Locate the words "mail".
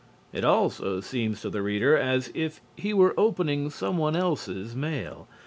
4.75-5.27